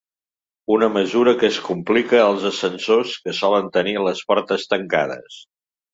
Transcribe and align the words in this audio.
Una 0.75 0.87
mesura 0.93 1.33
que 1.43 1.49
es 1.53 1.59
complica 1.67 2.21
als 2.23 2.47
ascensors, 2.51 3.13
que 3.27 3.35
solen 3.43 3.69
tenir 3.77 3.95
les 4.07 4.25
portes 4.33 4.71
tancades. 4.73 5.41